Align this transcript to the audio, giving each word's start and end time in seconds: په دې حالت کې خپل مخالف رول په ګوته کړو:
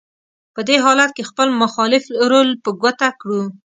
په 0.55 0.61
دې 0.67 0.77
حالت 0.85 1.09
کې 1.15 1.27
خپل 1.29 1.47
مخالف 1.63 2.03
رول 2.31 2.49
په 2.63 2.69
ګوته 2.81 3.09
کړو: 3.21 3.41